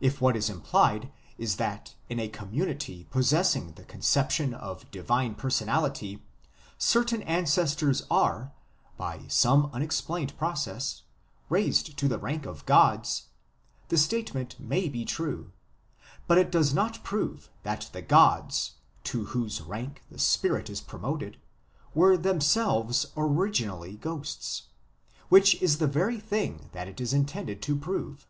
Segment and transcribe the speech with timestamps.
[0.00, 6.22] If what is implied is that in a community possessing the conception of divine personality,
[6.78, 8.52] certain ancestors are,
[8.96, 11.02] by some unexplained process,
[11.48, 13.30] raised to the rank of gods,
[13.88, 15.50] the statement may be true,
[16.28, 21.36] but it does not prove that the gods, to whose rank the spirit is promoted,
[21.96, 24.68] were them selves originally ghosts
[25.30, 28.28] which is the very thing that it is intended to prove.